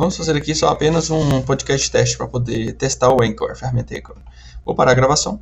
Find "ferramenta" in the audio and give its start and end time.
3.54-3.94